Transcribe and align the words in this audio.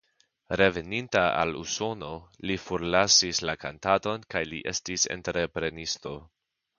Reveninta 0.59 1.25
al 1.41 1.51
Usono 1.59 2.09
li 2.49 2.57
forlasis 2.63 3.41
la 3.49 3.55
kantadon 3.65 4.25
kaj 4.35 4.41
li 4.55 4.63
estis 4.73 5.05
entreprenisto. 5.17 6.15